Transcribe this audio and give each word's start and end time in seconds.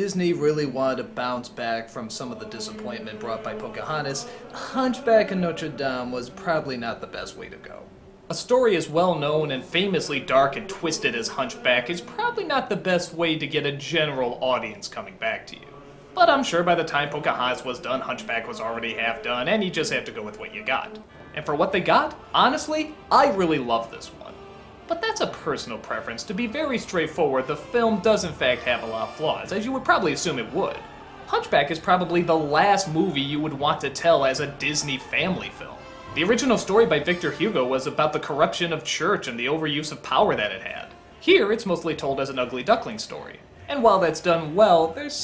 Disney 0.00 0.32
really 0.32 0.64
wanted 0.64 0.98
to 0.98 1.02
bounce 1.02 1.48
back 1.48 1.88
from 1.88 2.08
some 2.08 2.30
of 2.30 2.38
the 2.38 2.46
disappointment 2.46 3.18
brought 3.18 3.42
by 3.42 3.52
Pocahontas, 3.52 4.28
Hunchback 4.52 5.32
of 5.32 5.38
Notre 5.38 5.70
Dame 5.70 6.12
was 6.12 6.30
probably 6.30 6.76
not 6.76 7.00
the 7.00 7.08
best 7.08 7.36
way 7.36 7.48
to 7.48 7.56
go. 7.56 7.82
A 8.30 8.34
story 8.34 8.76
as 8.76 8.88
well 8.88 9.16
known 9.16 9.50
and 9.50 9.64
famously 9.64 10.20
dark 10.20 10.54
and 10.54 10.68
twisted 10.68 11.16
as 11.16 11.26
Hunchback 11.26 11.90
is 11.90 12.00
probably 12.00 12.44
not 12.44 12.68
the 12.68 12.76
best 12.76 13.12
way 13.12 13.36
to 13.36 13.46
get 13.48 13.66
a 13.66 13.72
general 13.72 14.38
audience 14.40 14.86
coming 14.86 15.16
back 15.16 15.48
to 15.48 15.56
you. 15.56 15.66
But 16.14 16.30
I'm 16.30 16.44
sure 16.44 16.62
by 16.62 16.76
the 16.76 16.84
time 16.84 17.08
Pocahontas 17.10 17.64
was 17.64 17.80
done, 17.80 18.00
Hunchback 18.00 18.46
was 18.46 18.60
already 18.60 18.94
half 18.94 19.20
done, 19.24 19.48
and 19.48 19.64
you 19.64 19.70
just 19.70 19.92
have 19.92 20.04
to 20.04 20.12
go 20.12 20.22
with 20.22 20.38
what 20.38 20.54
you 20.54 20.62
got. 20.62 20.96
And 21.34 21.44
for 21.44 21.56
what 21.56 21.72
they 21.72 21.80
got, 21.80 22.16
honestly, 22.32 22.94
I 23.10 23.32
really 23.32 23.58
love 23.58 23.90
this 23.90 24.06
one. 24.20 24.27
But 24.88 25.02
that's 25.02 25.20
a 25.20 25.26
personal 25.26 25.78
preference. 25.78 26.24
To 26.24 26.34
be 26.34 26.46
very 26.46 26.78
straightforward, 26.78 27.46
the 27.46 27.56
film 27.56 28.00
does 28.00 28.24
in 28.24 28.32
fact 28.32 28.62
have 28.62 28.82
a 28.82 28.86
lot 28.86 29.10
of 29.10 29.16
flaws, 29.16 29.52
as 29.52 29.66
you 29.66 29.72
would 29.72 29.84
probably 29.84 30.14
assume 30.14 30.38
it 30.38 30.50
would. 30.54 30.78
Hunchback 31.26 31.70
is 31.70 31.78
probably 31.78 32.22
the 32.22 32.34
last 32.34 32.88
movie 32.88 33.20
you 33.20 33.38
would 33.38 33.52
want 33.52 33.82
to 33.82 33.90
tell 33.90 34.24
as 34.24 34.40
a 34.40 34.46
Disney 34.46 34.96
family 34.96 35.50
film. 35.50 35.76
The 36.14 36.24
original 36.24 36.56
story 36.56 36.86
by 36.86 37.00
Victor 37.00 37.30
Hugo 37.30 37.66
was 37.66 37.86
about 37.86 38.14
the 38.14 38.18
corruption 38.18 38.72
of 38.72 38.82
church 38.82 39.28
and 39.28 39.38
the 39.38 39.44
overuse 39.44 39.92
of 39.92 40.02
power 40.02 40.34
that 40.34 40.52
it 40.52 40.62
had. 40.62 40.86
Here, 41.20 41.52
it's 41.52 41.66
mostly 41.66 41.94
told 41.94 42.18
as 42.18 42.30
an 42.30 42.38
ugly 42.38 42.62
duckling 42.62 42.98
story. 42.98 43.40
And 43.68 43.82
while 43.82 44.00
that's 44.00 44.22
done 44.22 44.54
well, 44.54 44.88
there's 44.88 45.14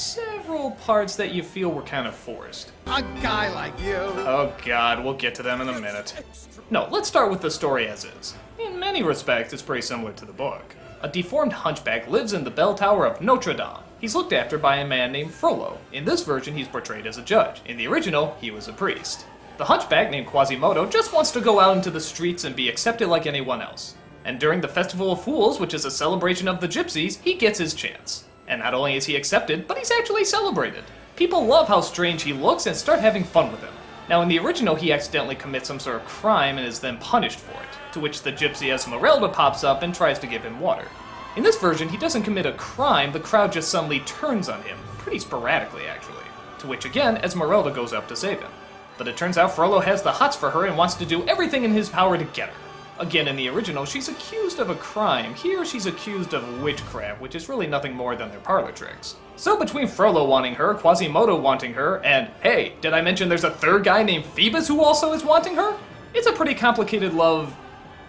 several 0.45 0.69
parts 0.71 1.15
that 1.15 1.33
you 1.33 1.41
feel 1.41 1.71
were 1.71 1.81
kind 1.81 2.05
of 2.05 2.13
forced. 2.13 2.71
A 2.85 3.01
guy 3.23 3.51
like 3.55 3.73
you. 3.81 3.95
Oh 3.95 4.53
god, 4.63 5.03
we'll 5.03 5.15
get 5.15 5.33
to 5.35 5.43
them 5.43 5.59
in 5.59 5.69
a 5.69 5.79
minute. 5.79 6.23
No, 6.69 6.87
let's 6.91 7.07
start 7.07 7.31
with 7.31 7.41
the 7.41 7.49
story 7.49 7.87
as 7.87 8.05
is. 8.05 8.35
In 8.59 8.79
many 8.79 9.01
respects, 9.01 9.53
it's 9.53 9.63
pretty 9.63 9.81
similar 9.81 10.13
to 10.13 10.23
the 10.23 10.31
book. 10.31 10.75
A 11.01 11.09
deformed 11.09 11.51
hunchback 11.51 12.07
lives 12.07 12.33
in 12.33 12.43
the 12.43 12.51
bell 12.51 12.75
tower 12.75 13.07
of 13.07 13.21
Notre 13.21 13.55
Dame. 13.55 13.79
He's 13.99 14.13
looked 14.13 14.33
after 14.33 14.59
by 14.59 14.77
a 14.77 14.87
man 14.87 15.11
named 15.11 15.33
Frollo. 15.33 15.79
In 15.93 16.05
this 16.05 16.23
version, 16.23 16.55
he's 16.55 16.67
portrayed 16.67 17.07
as 17.07 17.17
a 17.17 17.23
judge. 17.23 17.63
In 17.65 17.75
the 17.75 17.87
original, 17.87 18.37
he 18.39 18.51
was 18.51 18.67
a 18.67 18.73
priest. 18.73 19.25
The 19.57 19.65
hunchback 19.65 20.11
named 20.11 20.27
Quasimodo 20.27 20.85
just 20.85 21.11
wants 21.11 21.31
to 21.31 21.41
go 21.41 21.59
out 21.59 21.75
into 21.75 21.89
the 21.89 21.99
streets 21.99 22.43
and 22.43 22.55
be 22.55 22.69
accepted 22.69 23.07
like 23.07 23.25
anyone 23.25 23.63
else. 23.63 23.95
And 24.25 24.39
during 24.39 24.61
the 24.61 24.67
Festival 24.67 25.11
of 25.11 25.23
Fools, 25.23 25.59
which 25.59 25.73
is 25.73 25.85
a 25.85 25.91
celebration 25.91 26.47
of 26.47 26.61
the 26.61 26.67
gypsies, 26.67 27.19
he 27.23 27.33
gets 27.33 27.57
his 27.57 27.73
chance. 27.73 28.25
And 28.47 28.61
not 28.61 28.73
only 28.73 28.95
is 28.95 29.05
he 29.05 29.15
accepted, 29.15 29.67
but 29.67 29.77
he's 29.77 29.91
actually 29.91 30.23
celebrated. 30.23 30.83
People 31.15 31.45
love 31.45 31.67
how 31.67 31.81
strange 31.81 32.23
he 32.23 32.33
looks 32.33 32.65
and 32.65 32.75
start 32.75 32.99
having 32.99 33.23
fun 33.23 33.51
with 33.51 33.61
him. 33.61 33.73
Now, 34.07 34.21
in 34.21 34.27
the 34.27 34.39
original, 34.39 34.75
he 34.75 34.93
accidentally 34.93 35.35
commits 35.35 35.67
some 35.67 35.79
sort 35.79 35.95
of 35.95 36.05
crime 36.05 36.57
and 36.57 36.67
is 36.67 36.79
then 36.79 36.97
punished 36.97 37.39
for 37.39 37.53
it, 37.53 37.93
to 37.93 37.99
which 37.99 38.21
the 38.21 38.31
gypsy 38.31 38.71
Esmeralda 38.71 39.29
pops 39.29 39.63
up 39.63 39.81
and 39.81 39.95
tries 39.95 40.19
to 40.19 40.27
give 40.27 40.43
him 40.43 40.59
water. 40.59 40.87
In 41.35 41.43
this 41.43 41.57
version, 41.57 41.89
he 41.89 41.97
doesn't 41.97 42.23
commit 42.23 42.45
a 42.45 42.53
crime, 42.53 43.11
the 43.11 43.19
crowd 43.19 43.51
just 43.51 43.69
suddenly 43.69 44.01
turns 44.01 44.47
on 44.47 44.61
him, 44.61 44.77
pretty 44.99 45.19
sporadically 45.19 45.87
actually, 45.87 46.23
to 46.59 46.67
which 46.67 46.85
again, 46.85 47.17
Esmeralda 47.17 47.71
goes 47.71 47.93
up 47.93 48.07
to 48.07 48.15
save 48.15 48.39
him. 48.39 48.51
But 48.97 49.07
it 49.07 49.17
turns 49.17 49.37
out 49.37 49.53
Frollo 49.53 49.79
has 49.79 50.01
the 50.01 50.11
hots 50.11 50.35
for 50.35 50.51
her 50.51 50.65
and 50.65 50.77
wants 50.77 50.93
to 50.95 51.05
do 51.05 51.27
everything 51.27 51.63
in 51.63 51.71
his 51.71 51.89
power 51.89 52.17
to 52.17 52.23
get 52.25 52.49
her. 52.49 52.64
Again, 52.97 53.27
in 53.27 53.35
the 53.35 53.49
original, 53.49 53.83
she's 53.83 54.07
accused 54.07 54.59
of 54.59 54.69
a 54.69 54.75
crime. 54.75 55.33
Here, 55.33 55.65
she's 55.65 55.85
accused 55.85 56.33
of 56.33 56.61
witchcraft, 56.61 57.19
which 57.19 57.35
is 57.35 57.49
really 57.49 57.67
nothing 57.67 57.93
more 57.93 58.15
than 58.15 58.29
their 58.29 58.39
parlor 58.39 58.71
tricks. 58.71 59.17
So 59.35 59.59
between 59.59 59.85
Frollo 59.85 60.25
wanting 60.25 60.55
her, 60.55 60.73
Quasimodo 60.75 61.35
wanting 61.35 61.73
her, 61.73 62.01
and 62.05 62.29
hey, 62.41 62.75
did 62.79 62.93
I 62.93 63.01
mention 63.01 63.27
there's 63.27 63.43
a 63.43 63.51
third 63.51 63.83
guy 63.83 64.01
named 64.01 64.23
Phoebus 64.23 64.69
who 64.69 64.81
also 64.81 65.11
is 65.11 65.25
wanting 65.25 65.55
her? 65.55 65.77
It's 66.13 66.27
a 66.27 66.31
pretty 66.31 66.53
complicated 66.53 67.13
love 67.13 67.53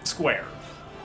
square. 0.05 0.45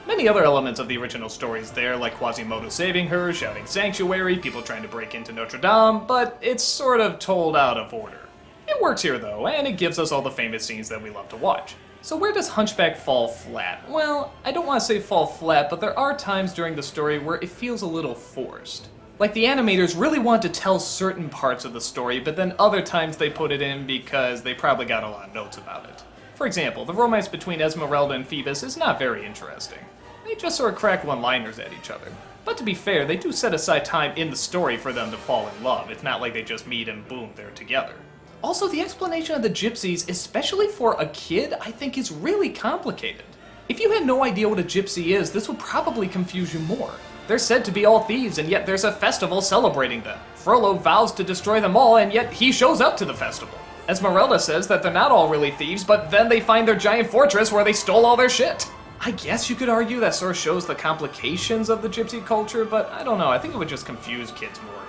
Many 0.06 0.28
other 0.28 0.44
elements 0.44 0.78
of 0.78 0.86
the 0.86 0.96
original 0.98 1.28
stories 1.28 1.72
there, 1.72 1.96
like 1.96 2.14
Quasimodo 2.14 2.68
saving 2.68 3.08
her, 3.08 3.32
shouting 3.32 3.66
sanctuary, 3.66 4.38
people 4.38 4.62
trying 4.62 4.82
to 4.82 4.88
break 4.88 5.16
into 5.16 5.32
Notre 5.32 5.58
Dame, 5.58 6.06
but 6.06 6.38
it's 6.40 6.62
sort 6.62 7.00
of 7.00 7.18
told 7.18 7.56
out 7.56 7.76
of 7.76 7.92
order. 7.92 8.28
It 8.68 8.80
works 8.80 9.02
here 9.02 9.18
though, 9.18 9.48
and 9.48 9.66
it 9.66 9.76
gives 9.76 9.98
us 9.98 10.12
all 10.12 10.22
the 10.22 10.30
famous 10.30 10.64
scenes 10.64 10.88
that 10.88 11.02
we 11.02 11.10
love 11.10 11.28
to 11.30 11.36
watch. 11.36 11.74
So 12.04 12.16
where 12.16 12.32
does 12.32 12.48
Hunchback 12.48 12.96
fall 12.96 13.28
flat? 13.28 13.88
Well, 13.88 14.32
I 14.44 14.50
don't 14.50 14.66
want 14.66 14.80
to 14.80 14.86
say 14.86 14.98
fall 14.98 15.24
flat, 15.24 15.70
but 15.70 15.80
there 15.80 15.96
are 15.96 16.16
times 16.16 16.52
during 16.52 16.74
the 16.74 16.82
story 16.82 17.20
where 17.20 17.36
it 17.36 17.48
feels 17.48 17.82
a 17.82 17.86
little 17.86 18.14
forced. 18.14 18.88
Like 19.20 19.32
the 19.34 19.44
animators 19.44 19.98
really 19.98 20.18
want 20.18 20.42
to 20.42 20.48
tell 20.48 20.80
certain 20.80 21.28
parts 21.28 21.64
of 21.64 21.72
the 21.72 21.80
story, 21.80 22.18
but 22.18 22.34
then 22.34 22.56
other 22.58 22.82
times 22.82 23.16
they 23.16 23.30
put 23.30 23.52
it 23.52 23.62
in 23.62 23.86
because 23.86 24.42
they 24.42 24.52
probably 24.52 24.84
got 24.84 25.04
a 25.04 25.08
lot 25.08 25.28
of 25.28 25.34
notes 25.34 25.58
about 25.58 25.88
it. 25.88 26.02
For 26.34 26.44
example, 26.44 26.84
the 26.84 26.92
romance 26.92 27.28
between 27.28 27.60
Esmeralda 27.60 28.14
and 28.14 28.26
Phoebus 28.26 28.64
is 28.64 28.76
not 28.76 28.98
very 28.98 29.24
interesting. 29.24 29.78
They 30.24 30.34
just 30.34 30.56
sort 30.56 30.72
of 30.72 30.80
crack 30.80 31.04
one-liners 31.04 31.60
at 31.60 31.72
each 31.72 31.90
other. 31.90 32.12
But 32.44 32.56
to 32.56 32.64
be 32.64 32.74
fair, 32.74 33.04
they 33.04 33.16
do 33.16 33.30
set 33.30 33.54
aside 33.54 33.84
time 33.84 34.16
in 34.16 34.28
the 34.28 34.34
story 34.34 34.76
for 34.76 34.92
them 34.92 35.12
to 35.12 35.16
fall 35.16 35.48
in 35.48 35.62
love. 35.62 35.88
It's 35.88 36.02
not 36.02 36.20
like 36.20 36.32
they 36.32 36.42
just 36.42 36.66
meet 36.66 36.88
and 36.88 37.06
boom, 37.06 37.30
they're 37.36 37.52
together. 37.52 37.94
Also, 38.42 38.66
the 38.66 38.80
explanation 38.80 39.36
of 39.36 39.42
the 39.42 39.50
gypsies, 39.50 40.08
especially 40.08 40.66
for 40.66 41.00
a 41.00 41.06
kid, 41.10 41.54
I 41.60 41.70
think 41.70 41.96
is 41.96 42.10
really 42.10 42.50
complicated. 42.50 43.24
If 43.68 43.78
you 43.78 43.92
had 43.92 44.04
no 44.04 44.24
idea 44.24 44.48
what 44.48 44.58
a 44.58 44.64
gypsy 44.64 45.16
is, 45.16 45.30
this 45.30 45.48
would 45.48 45.60
probably 45.60 46.08
confuse 46.08 46.52
you 46.52 46.58
more. 46.60 46.90
They're 47.28 47.38
said 47.38 47.64
to 47.64 47.70
be 47.70 47.84
all 47.84 48.00
thieves, 48.00 48.38
and 48.38 48.48
yet 48.48 48.66
there's 48.66 48.82
a 48.82 48.90
festival 48.90 49.40
celebrating 49.40 50.02
them. 50.02 50.18
Frollo 50.34 50.74
vows 50.74 51.12
to 51.12 51.22
destroy 51.22 51.60
them 51.60 51.76
all, 51.76 51.98
and 51.98 52.12
yet 52.12 52.32
he 52.32 52.50
shows 52.50 52.80
up 52.80 52.96
to 52.96 53.04
the 53.04 53.14
festival. 53.14 53.56
Esmeralda 53.88 54.40
says 54.40 54.66
that 54.66 54.82
they're 54.82 54.92
not 54.92 55.12
all 55.12 55.28
really 55.28 55.52
thieves, 55.52 55.84
but 55.84 56.10
then 56.10 56.28
they 56.28 56.40
find 56.40 56.66
their 56.66 56.74
giant 56.74 57.08
fortress 57.08 57.52
where 57.52 57.64
they 57.64 57.72
stole 57.72 58.04
all 58.04 58.16
their 58.16 58.28
shit. 58.28 58.68
I 59.00 59.12
guess 59.12 59.48
you 59.48 59.54
could 59.54 59.68
argue 59.68 60.00
that 60.00 60.16
sort 60.16 60.32
of 60.32 60.36
shows 60.36 60.66
the 60.66 60.74
complications 60.74 61.70
of 61.70 61.80
the 61.80 61.88
gypsy 61.88 62.24
culture, 62.24 62.64
but 62.64 62.90
I 62.90 63.04
don't 63.04 63.18
know, 63.18 63.28
I 63.28 63.38
think 63.38 63.54
it 63.54 63.56
would 63.56 63.68
just 63.68 63.86
confuse 63.86 64.32
kids 64.32 64.60
more. 64.62 64.82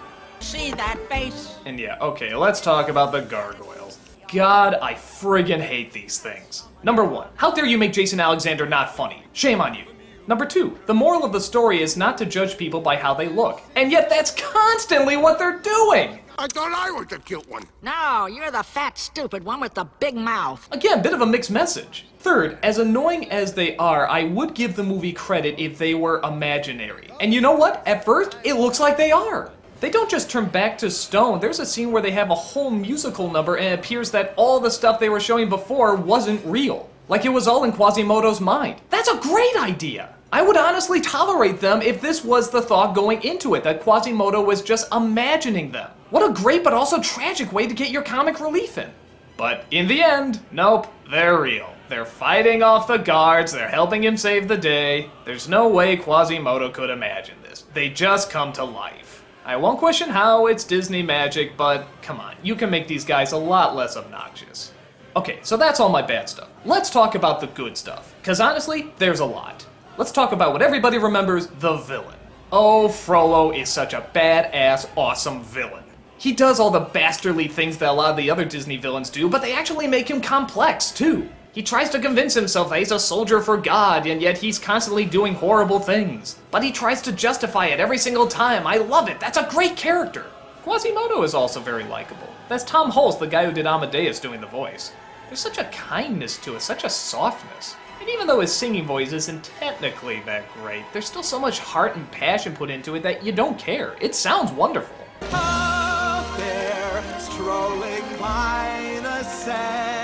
See 0.44 0.72
that 0.72 1.00
face? 1.10 1.56
And 1.66 1.80
yeah, 1.80 1.98
okay, 2.02 2.36
let's 2.36 2.60
talk 2.60 2.90
about 2.90 3.14
the 3.14 3.22
gargoyles. 3.22 3.98
God, 4.32 4.76
I 4.82 4.94
friggin' 4.94 5.62
hate 5.62 5.94
these 5.94 6.20
things. 6.20 6.66
Number 6.84 7.06
one, 7.06 7.30
how 7.36 7.50
dare 7.50 7.66
you 7.66 7.78
make 7.78 7.94
Jason 7.94 8.20
Alexander 8.20 8.68
not 8.68 8.94
funny? 8.94 9.24
Shame 9.32 9.62
on 9.62 9.74
you. 9.74 9.86
Number 10.28 10.46
two, 10.46 10.78
the 10.86 10.94
moral 10.94 11.24
of 11.24 11.32
the 11.32 11.40
story 11.40 11.82
is 11.82 11.96
not 11.96 12.18
to 12.18 12.26
judge 12.26 12.58
people 12.58 12.82
by 12.82 12.98
how 12.98 13.14
they 13.14 13.30
look. 13.30 13.62
And 13.78 13.90
yet 13.90 14.10
that's 14.10 14.32
constantly 14.32 15.16
what 15.16 15.40
they're 15.40 15.60
doing! 15.60 16.20
I 16.38 16.48
thought 16.48 16.74
I 16.76 16.92
was 16.92 17.08
the 17.08 17.20
cute 17.20 17.50
one. 17.50 17.64
No, 17.82 18.26
you're 18.26 18.52
the 18.52 18.64
fat, 18.64 18.98
stupid 18.98 19.46
one 19.46 19.62
with 19.62 19.74
the 19.74 19.86
big 20.02 20.16
mouth. 20.16 20.68
Again, 20.74 21.02
bit 21.02 21.14
of 21.14 21.22
a 21.22 21.26
mixed 21.26 21.52
message. 21.52 22.06
Third, 22.20 22.60
as 22.64 22.80
annoying 22.80 23.32
as 23.32 23.54
they 23.54 23.78
are, 23.78 24.10
I 24.10 24.26
would 24.26 24.56
give 24.56 24.76
the 24.76 24.84
movie 24.84 25.14
credit 25.14 25.56
if 25.58 25.78
they 25.78 25.94
were 25.94 26.22
imaginary. 26.22 27.10
And 27.22 27.34
you 27.34 27.40
know 27.40 27.56
what? 27.56 27.88
At 27.88 28.04
first, 28.04 28.38
it 28.44 28.56
looks 28.56 28.82
like 28.82 28.98
they 28.98 29.12
are. 29.12 29.52
They 29.84 29.90
don't 29.90 30.10
just 30.10 30.30
turn 30.30 30.46
back 30.46 30.78
to 30.78 30.90
stone. 30.90 31.42
There's 31.42 31.60
a 31.60 31.66
scene 31.66 31.92
where 31.92 32.02
they 32.02 32.12
have 32.12 32.30
a 32.30 32.36
whole 32.36 32.70
musical 32.70 33.30
number 33.30 33.58
and 33.58 33.66
it 33.66 33.80
appears 33.80 34.12
that 34.12 34.34
all 34.38 34.62
the 34.62 34.72
stuff 34.72 34.98
they 34.98 35.10
were 35.10 35.20
showing 35.20 35.50
before 35.50 35.98
wasn't 35.98 36.40
real. 36.46 36.90
Like 37.10 37.26
it 37.26 37.34
was 37.34 37.50
all 37.50 37.66
in 37.66 37.74
Quasimodo's 37.74 38.40
mind. 38.40 38.80
That's 38.90 39.10
a 39.10 39.18
great 39.18 39.58
idea! 39.58 40.16
I 40.32 40.42
would 40.42 40.56
honestly 40.56 41.02
tolerate 41.02 41.60
them 41.60 41.82
if 41.82 42.00
this 42.00 42.24
was 42.24 42.50
the 42.50 42.62
thought 42.62 42.96
going 42.96 43.24
into 43.24 43.56
it, 43.56 43.64
that 43.66 43.82
Quasimodo 43.82 44.42
was 44.42 44.62
just 44.62 44.90
imagining 44.94 45.74
them. 45.74 45.92
What 46.12 46.30
a 46.30 46.34
great 46.34 46.64
but 46.64 46.72
also 46.72 47.02
tragic 47.02 47.52
way 47.52 47.68
to 47.68 47.74
get 47.74 47.92
your 47.92 48.04
comic 48.04 48.40
relief 48.40 48.78
in. 48.78 48.90
But 49.36 49.66
in 49.70 49.90
the 49.90 50.02
end, 50.02 50.40
nope, 50.50 50.88
they're 51.12 51.42
real. 51.42 51.74
They're 51.90 52.06
fighting 52.06 52.64
off 52.64 52.88
the 52.88 53.00
guards, 53.00 53.52
they're 53.52 53.68
helping 53.68 54.02
him 54.06 54.16
save 54.16 54.48
the 54.48 54.56
day. 54.56 55.10
There's 55.26 55.50
no 55.50 55.68
way 55.68 55.98
Quasimodo 55.98 56.70
could 56.70 56.90
imagine 56.90 57.36
this. 57.44 57.66
They 57.74 57.90
just 57.90 58.30
come 58.30 58.54
to 58.54 58.64
life. 58.64 59.13
I 59.46 59.58
won't 59.58 59.78
question 59.78 60.08
how 60.08 60.48
it's 60.48 60.64
Disney 60.64 61.02
magic, 61.02 61.58
but 61.58 61.86
come 62.02 62.22
on, 62.22 62.36
you 62.44 62.56
can 62.56 62.70
make 62.70 62.88
these 62.88 63.04
guys 63.04 63.34
a 63.34 63.38
lot 63.38 63.76
less 63.76 63.98
obnoxious. 63.98 64.72
Okay, 65.18 65.40
so 65.44 65.58
that's 65.58 65.82
all 65.82 65.90
my 65.90 66.02
bad 66.02 66.30
stuff. 66.30 66.48
Let's 66.64 66.90
talk 66.90 67.16
about 67.16 67.42
the 67.42 67.48
good 67.48 67.76
stuff, 67.76 68.16
because 68.22 68.40
honestly, 68.40 68.94
there's 69.00 69.20
a 69.20 69.26
lot. 69.26 69.66
Let's 69.98 70.14
talk 70.14 70.32
about 70.32 70.54
what 70.54 70.62
everybody 70.62 70.98
remembers 70.98 71.48
the 71.48 71.76
villain. 71.76 72.18
Oh, 72.54 72.88
Frollo 72.88 73.52
is 73.52 73.68
such 73.68 73.94
a 73.94 74.08
badass, 74.16 74.90
awesome 74.96 75.44
villain. 75.44 75.84
He 76.18 76.32
does 76.32 76.62
all 76.62 76.72
the 76.72 76.80
bastardly 76.80 77.50
things 77.50 77.78
that 77.80 77.90
a 77.90 77.92
lot 77.92 78.12
of 78.12 78.18
the 78.18 78.32
other 78.32 78.46
Disney 78.46 78.78
villains 78.78 79.10
do, 79.10 79.28
but 79.28 79.42
they 79.42 79.54
actually 79.54 79.88
make 79.88 80.10
him 80.10 80.22
complex, 80.22 80.90
too. 80.90 81.28
He 81.54 81.62
tries 81.62 81.92
to 81.92 82.00
convince 82.00 82.34
himself 82.34 82.70
that 82.70 82.80
he's 82.80 82.92
a 82.92 83.00
soldier 83.00 83.40
for 83.40 83.58
God, 83.58 84.08
and 84.08 84.20
yet 84.20 84.40
he's 84.40 84.58
constantly 84.58 85.06
doing 85.06 85.36
horrible 85.36 85.80
things. 85.80 86.40
But 86.50 86.64
he 86.64 86.72
tries 86.72 87.00
to 87.04 87.12
justify 87.12 87.68
it 87.68 87.80
every 87.80 88.00
single 88.00 88.28
time. 88.28 88.66
I 88.66 88.78
love 88.78 89.08
it. 89.08 89.20
That's 89.20 89.38
a 89.38 89.48
great 89.52 89.78
character. 89.78 90.26
Quasimodo 90.64 91.22
is 91.22 91.36
also 91.36 91.60
very 91.60 91.84
likable. 91.84 92.28
That's 92.50 92.64
Tom 92.64 92.92
Hulce, 92.92 93.20
the 93.20 93.28
guy 93.28 93.46
who 93.46 93.52
did 93.52 93.68
Amadeus, 93.68 94.20
doing 94.20 94.42
the 94.42 94.48
voice. 94.48 94.94
There's 95.28 95.42
such 95.42 95.60
a 95.60 95.66
kindness 95.66 96.38
to 96.40 96.56
it, 96.56 96.62
such 96.62 96.86
a 96.86 96.90
softness. 96.90 97.76
And 98.00 98.10
even 98.10 98.26
though 98.26 98.40
his 98.40 98.52
singing 98.52 98.86
voice 98.86 99.14
isn't 99.14 99.44
technically 99.60 100.22
that 100.26 100.52
great, 100.56 100.86
there's 100.92 101.06
still 101.06 101.22
so 101.22 101.40
much 101.40 101.60
heart 101.60 101.96
and 101.96 102.10
passion 102.12 102.56
put 102.56 102.72
into 102.72 102.96
it 102.96 103.04
that 103.04 103.24
you 103.24 103.32
don't 103.32 103.60
care. 103.60 103.96
It 104.02 104.16
sounds 104.16 104.52
wonderful. 104.52 104.96
Out 105.32 106.36
there, 106.38 107.20
strolling 107.20 108.04
by 108.20 109.00
the 109.04 109.24
Seine, 109.24 110.03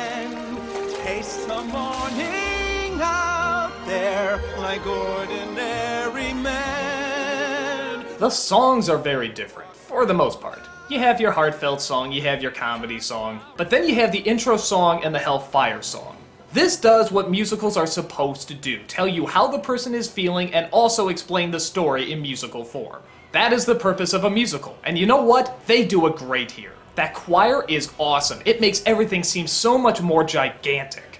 morning 1.63 2.99
out 3.01 3.71
there 3.85 4.41
like 4.57 4.85
ordinary 4.85 6.33
men. 6.33 8.05
The 8.17 8.29
songs 8.29 8.89
are 8.89 8.97
very 8.97 9.29
different. 9.29 9.69
For 9.75 10.05
the 10.05 10.13
most 10.13 10.39
part. 10.39 10.59
You 10.89 10.99
have 10.99 11.21
your 11.21 11.31
heartfelt 11.31 11.81
song, 11.81 12.11
you 12.11 12.21
have 12.23 12.41
your 12.41 12.51
comedy 12.51 12.99
song, 12.99 13.41
but 13.57 13.69
then 13.69 13.87
you 13.87 13.95
have 13.95 14.11
the 14.11 14.19
intro 14.19 14.57
song 14.57 15.03
and 15.03 15.13
the 15.13 15.19
Hellfire 15.19 15.81
song. 15.81 16.17
This 16.51 16.77
does 16.77 17.11
what 17.11 17.29
musicals 17.29 17.77
are 17.77 17.85
supposed 17.85 18.47
to 18.47 18.55
do 18.55 18.79
tell 18.87 19.07
you 19.07 19.27
how 19.27 19.47
the 19.47 19.59
person 19.59 19.93
is 19.93 20.09
feeling 20.09 20.53
and 20.53 20.67
also 20.71 21.09
explain 21.09 21.51
the 21.51 21.59
story 21.59 22.11
in 22.11 22.21
musical 22.21 22.63
form. 22.63 23.03
That 23.33 23.53
is 23.53 23.65
the 23.65 23.75
purpose 23.75 24.13
of 24.13 24.23
a 24.23 24.29
musical, 24.29 24.75
and 24.83 24.97
you 24.97 25.05
know 25.05 25.21
what? 25.21 25.59
They 25.67 25.85
do 25.85 26.07
it 26.07 26.15
great 26.15 26.49
here. 26.49 26.73
That 26.95 27.13
choir 27.13 27.65
is 27.67 27.91
awesome. 27.99 28.41
It 28.45 28.59
makes 28.59 28.81
everything 28.85 29.23
seem 29.23 29.45
so 29.45 29.77
much 29.77 30.01
more 30.01 30.23
gigantic. 30.23 31.18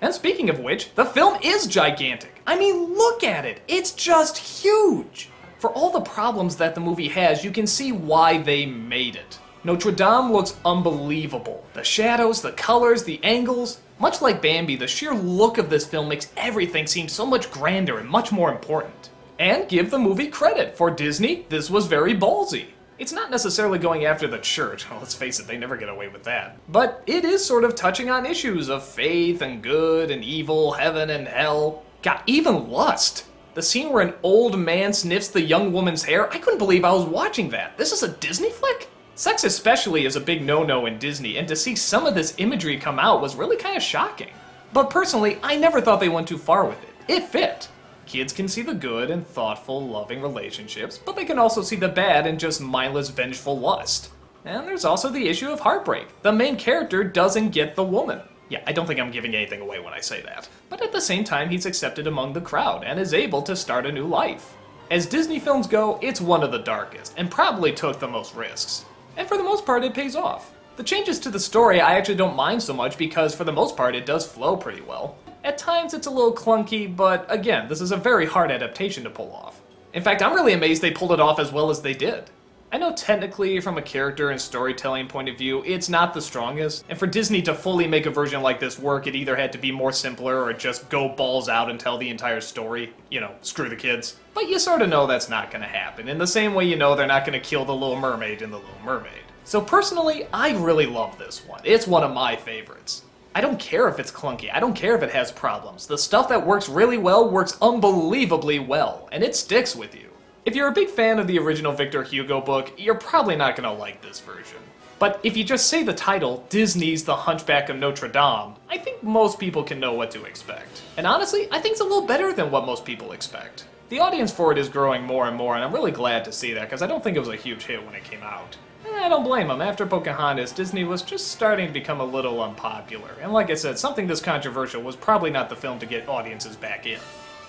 And 0.00 0.12
speaking 0.12 0.50
of 0.50 0.60
which, 0.60 0.94
the 0.94 1.04
film 1.04 1.38
is 1.42 1.66
gigantic. 1.66 2.42
I 2.46 2.58
mean, 2.58 2.94
look 2.94 3.24
at 3.24 3.44
it. 3.44 3.62
It's 3.66 3.92
just 3.92 4.36
huge. 4.36 5.30
For 5.58 5.70
all 5.70 5.90
the 5.90 6.00
problems 6.00 6.56
that 6.56 6.74
the 6.74 6.80
movie 6.80 7.08
has, 7.08 7.42
you 7.42 7.50
can 7.50 7.66
see 7.66 7.92
why 7.92 8.38
they 8.38 8.66
made 8.66 9.16
it. 9.16 9.38
Notre 9.64 9.90
Dame 9.90 10.30
looks 10.30 10.56
unbelievable. 10.64 11.64
The 11.72 11.82
shadows, 11.82 12.42
the 12.42 12.52
colors, 12.52 13.02
the 13.02 13.18
angles. 13.24 13.80
Much 13.98 14.20
like 14.20 14.42
Bambi, 14.42 14.76
the 14.76 14.86
sheer 14.86 15.14
look 15.14 15.58
of 15.58 15.70
this 15.70 15.86
film 15.86 16.08
makes 16.08 16.30
everything 16.36 16.86
seem 16.86 17.08
so 17.08 17.24
much 17.24 17.50
grander 17.50 17.98
and 17.98 18.08
much 18.08 18.30
more 18.30 18.52
important. 18.52 19.10
And 19.38 19.68
give 19.68 19.90
the 19.90 19.98
movie 19.98 20.28
credit. 20.28 20.76
For 20.76 20.90
Disney, 20.90 21.46
this 21.48 21.70
was 21.70 21.86
very 21.86 22.14
ballsy. 22.14 22.66
It's 22.98 23.12
not 23.12 23.30
necessarily 23.30 23.78
going 23.78 24.06
after 24.06 24.26
the 24.26 24.38
church, 24.38 24.88
well, 24.90 25.00
let's 25.00 25.14
face 25.14 25.38
it, 25.38 25.46
they 25.46 25.58
never 25.58 25.76
get 25.76 25.88
away 25.88 26.08
with 26.08 26.24
that. 26.24 26.58
But 26.70 27.02
it 27.06 27.24
is 27.24 27.44
sort 27.44 27.64
of 27.64 27.74
touching 27.74 28.10
on 28.10 28.24
issues 28.26 28.68
of 28.68 28.86
faith 28.86 29.42
and 29.42 29.62
good 29.62 30.10
and 30.10 30.24
evil, 30.24 30.72
heaven 30.72 31.10
and 31.10 31.28
hell. 31.28 31.82
God, 32.02 32.22
even 32.26 32.70
lust. 32.70 33.26
The 33.54 33.62
scene 33.62 33.90
where 33.90 34.06
an 34.06 34.14
old 34.22 34.58
man 34.58 34.92
sniffs 34.92 35.28
the 35.28 35.40
young 35.40 35.72
woman's 35.72 36.04
hair, 36.04 36.30
I 36.32 36.38
couldn't 36.38 36.58
believe 36.58 36.84
I 36.84 36.92
was 36.92 37.04
watching 37.06 37.48
that. 37.50 37.76
This 37.78 37.92
is 37.92 38.02
a 38.02 38.08
Disney 38.08 38.50
flick? 38.50 38.88
Sex 39.14 39.44
especially 39.44 40.04
is 40.04 40.16
a 40.16 40.20
big 40.20 40.42
no-no 40.42 40.84
in 40.84 40.98
Disney, 40.98 41.38
and 41.38 41.48
to 41.48 41.56
see 41.56 41.74
some 41.74 42.04
of 42.04 42.14
this 42.14 42.34
imagery 42.36 42.76
come 42.78 42.98
out 42.98 43.22
was 43.22 43.34
really 43.34 43.56
kind 43.56 43.76
of 43.76 43.82
shocking. 43.82 44.30
But 44.74 44.90
personally, 44.90 45.38
I 45.42 45.56
never 45.56 45.80
thought 45.80 46.00
they 46.00 46.10
went 46.10 46.28
too 46.28 46.36
far 46.36 46.66
with 46.66 46.82
it. 46.82 46.90
It 47.08 47.24
fit. 47.24 47.68
Kids 48.06 48.32
can 48.32 48.46
see 48.46 48.62
the 48.62 48.72
good 48.72 49.10
and 49.10 49.26
thoughtful, 49.26 49.88
loving 49.88 50.22
relationships, 50.22 50.96
but 50.96 51.16
they 51.16 51.24
can 51.24 51.40
also 51.40 51.60
see 51.60 51.74
the 51.74 51.88
bad 51.88 52.26
and 52.26 52.38
just 52.38 52.60
mindless, 52.60 53.08
vengeful 53.08 53.58
lust. 53.58 54.10
And 54.44 54.66
there's 54.66 54.84
also 54.84 55.08
the 55.08 55.28
issue 55.28 55.50
of 55.50 55.58
heartbreak. 55.58 56.06
The 56.22 56.32
main 56.32 56.56
character 56.56 57.02
doesn't 57.02 57.50
get 57.50 57.74
the 57.74 57.82
woman. 57.82 58.20
Yeah, 58.48 58.62
I 58.64 58.72
don't 58.72 58.86
think 58.86 59.00
I'm 59.00 59.10
giving 59.10 59.34
anything 59.34 59.60
away 59.60 59.80
when 59.80 59.92
I 59.92 60.00
say 60.00 60.20
that. 60.22 60.48
But 60.70 60.82
at 60.82 60.92
the 60.92 61.00
same 61.00 61.24
time, 61.24 61.50
he's 61.50 61.66
accepted 61.66 62.06
among 62.06 62.32
the 62.32 62.40
crowd 62.40 62.84
and 62.84 63.00
is 63.00 63.12
able 63.12 63.42
to 63.42 63.56
start 63.56 63.86
a 63.86 63.92
new 63.92 64.06
life. 64.06 64.54
As 64.88 65.04
Disney 65.06 65.40
films 65.40 65.66
go, 65.66 65.98
it's 66.00 66.20
one 66.20 66.44
of 66.44 66.52
the 66.52 66.58
darkest, 66.58 67.12
and 67.16 67.28
probably 67.28 67.72
took 67.72 67.98
the 67.98 68.06
most 68.06 68.36
risks. 68.36 68.84
And 69.16 69.26
for 69.26 69.36
the 69.36 69.42
most 69.42 69.66
part, 69.66 69.82
it 69.82 69.94
pays 69.94 70.14
off. 70.14 70.52
The 70.76 70.84
changes 70.84 71.18
to 71.20 71.30
the 71.30 71.40
story 71.40 71.80
I 71.80 71.94
actually 71.94 72.14
don't 72.14 72.36
mind 72.36 72.62
so 72.62 72.72
much 72.72 72.96
because 72.96 73.34
for 73.34 73.42
the 73.42 73.52
most 73.52 73.76
part 73.76 73.96
it 73.96 74.06
does 74.06 74.24
flow 74.24 74.56
pretty 74.56 74.82
well. 74.82 75.16
At 75.46 75.58
times 75.58 75.94
it's 75.94 76.08
a 76.08 76.10
little 76.10 76.34
clunky, 76.34 76.94
but 76.94 77.24
again, 77.28 77.68
this 77.68 77.80
is 77.80 77.92
a 77.92 77.96
very 77.96 78.26
hard 78.26 78.50
adaptation 78.50 79.04
to 79.04 79.10
pull 79.10 79.32
off. 79.32 79.60
In 79.92 80.02
fact, 80.02 80.20
I'm 80.20 80.34
really 80.34 80.54
amazed 80.54 80.82
they 80.82 80.90
pulled 80.90 81.12
it 81.12 81.20
off 81.20 81.38
as 81.38 81.52
well 81.52 81.70
as 81.70 81.80
they 81.80 81.94
did. 81.94 82.24
I 82.72 82.78
know 82.78 82.92
technically, 82.92 83.60
from 83.60 83.78
a 83.78 83.82
character 83.82 84.30
and 84.30 84.40
storytelling 84.40 85.06
point 85.06 85.28
of 85.28 85.38
view, 85.38 85.62
it's 85.64 85.88
not 85.88 86.12
the 86.12 86.20
strongest, 86.20 86.84
and 86.88 86.98
for 86.98 87.06
Disney 87.06 87.42
to 87.42 87.54
fully 87.54 87.86
make 87.86 88.06
a 88.06 88.10
version 88.10 88.42
like 88.42 88.58
this 88.58 88.76
work, 88.76 89.06
it 89.06 89.14
either 89.14 89.36
had 89.36 89.52
to 89.52 89.58
be 89.58 89.70
more 89.70 89.92
simpler 89.92 90.42
or 90.42 90.52
just 90.52 90.88
go 90.88 91.10
balls 91.10 91.48
out 91.48 91.70
and 91.70 91.78
tell 91.78 91.96
the 91.96 92.10
entire 92.10 92.40
story. 92.40 92.92
You 93.12 93.20
know, 93.20 93.30
screw 93.42 93.68
the 93.68 93.76
kids. 93.76 94.16
But 94.34 94.48
you 94.48 94.58
sort 94.58 94.82
of 94.82 94.88
know 94.88 95.06
that's 95.06 95.28
not 95.28 95.52
gonna 95.52 95.68
happen, 95.68 96.08
in 96.08 96.18
the 96.18 96.26
same 96.26 96.54
way 96.54 96.64
you 96.64 96.74
know 96.74 96.96
they're 96.96 97.06
not 97.06 97.24
gonna 97.24 97.38
kill 97.38 97.64
the 97.64 97.72
Little 97.72 97.94
Mermaid 97.94 98.42
in 98.42 98.50
The 98.50 98.58
Little 98.58 98.82
Mermaid. 98.84 99.22
So 99.44 99.60
personally, 99.60 100.26
I 100.32 100.56
really 100.56 100.86
love 100.86 101.16
this 101.18 101.46
one. 101.46 101.60
It's 101.62 101.86
one 101.86 102.02
of 102.02 102.12
my 102.12 102.34
favorites. 102.34 103.04
I 103.36 103.42
don't 103.42 103.60
care 103.60 103.86
if 103.86 103.98
it's 103.98 104.10
clunky, 104.10 104.48
I 104.50 104.60
don't 104.60 104.72
care 104.72 104.96
if 104.96 105.02
it 105.02 105.10
has 105.10 105.30
problems. 105.30 105.86
The 105.86 105.98
stuff 105.98 106.26
that 106.30 106.46
works 106.46 106.70
really 106.70 106.96
well 106.96 107.28
works 107.28 107.58
unbelievably 107.60 108.60
well, 108.60 109.10
and 109.12 109.22
it 109.22 109.36
sticks 109.36 109.76
with 109.76 109.94
you. 109.94 110.08
If 110.46 110.56
you're 110.56 110.68
a 110.68 110.72
big 110.72 110.88
fan 110.88 111.18
of 111.18 111.26
the 111.26 111.38
original 111.38 111.74
Victor 111.74 112.02
Hugo 112.02 112.40
book, 112.40 112.72
you're 112.78 112.94
probably 112.94 113.36
not 113.36 113.54
gonna 113.54 113.74
like 113.74 114.00
this 114.00 114.20
version. 114.20 114.56
But 114.98 115.20
if 115.22 115.36
you 115.36 115.44
just 115.44 115.66
say 115.66 115.82
the 115.82 115.92
title, 115.92 116.46
Disney's 116.48 117.04
The 117.04 117.14
Hunchback 117.14 117.68
of 117.68 117.76
Notre 117.76 118.08
Dame, 118.08 118.54
I 118.70 118.78
think 118.78 119.02
most 119.02 119.38
people 119.38 119.62
can 119.62 119.78
know 119.78 119.92
what 119.92 120.10
to 120.12 120.24
expect. 120.24 120.80
And 120.96 121.06
honestly, 121.06 121.46
I 121.52 121.60
think 121.60 121.72
it's 121.72 121.82
a 121.82 121.84
little 121.84 122.06
better 122.06 122.32
than 122.32 122.50
what 122.50 122.64
most 122.64 122.86
people 122.86 123.12
expect. 123.12 123.66
The 123.90 124.00
audience 124.00 124.32
for 124.32 124.50
it 124.50 124.56
is 124.56 124.70
growing 124.70 125.02
more 125.02 125.28
and 125.28 125.36
more, 125.36 125.56
and 125.56 125.62
I'm 125.62 125.74
really 125.74 125.92
glad 125.92 126.24
to 126.24 126.32
see 126.32 126.54
that, 126.54 126.62
because 126.62 126.80
I 126.80 126.86
don't 126.86 127.04
think 127.04 127.18
it 127.18 127.20
was 127.20 127.28
a 127.28 127.36
huge 127.36 127.66
hit 127.66 127.84
when 127.84 127.94
it 127.94 128.04
came 128.04 128.22
out. 128.22 128.56
Eh, 128.84 129.04
I 129.04 129.08
don't 129.08 129.24
blame 129.24 129.48
them. 129.48 129.62
After 129.62 129.86
Pocahontas, 129.86 130.52
Disney 130.52 130.84
was 130.84 131.02
just 131.02 131.28
starting 131.28 131.66
to 131.66 131.72
become 131.72 132.00
a 132.00 132.04
little 132.04 132.42
unpopular. 132.42 133.10
And 133.22 133.32
like 133.32 133.50
I 133.50 133.54
said, 133.54 133.78
something 133.78 134.06
this 134.06 134.20
controversial 134.20 134.82
was 134.82 134.96
probably 134.96 135.30
not 135.30 135.48
the 135.48 135.56
film 135.56 135.78
to 135.78 135.86
get 135.86 136.08
audiences 136.08 136.56
back 136.56 136.86
in. 136.86 137.00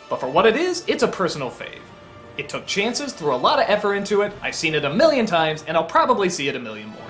But 0.10 0.20
for 0.20 0.30
what 0.30 0.46
it 0.46 0.56
is, 0.56 0.84
it's 0.88 1.04
a 1.04 1.08
personal 1.08 1.50
fave. 1.50 1.82
It 2.38 2.50
took 2.50 2.66
chances, 2.68 3.14
threw 3.14 3.34
a 3.34 3.36
lot 3.36 3.60
of 3.60 3.66
effort 3.68 3.96
into 3.96 4.22
it, 4.22 4.32
I've 4.42 4.56
seen 4.56 4.76
it 4.76 4.86
a 4.86 4.94
million 4.94 5.26
times, 5.26 5.64
and 5.68 5.76
I'll 5.76 5.84
probably 5.84 6.30
see 6.30 6.48
it 6.48 6.56
a 6.56 6.60
million 6.60 6.90
more. 6.90 7.07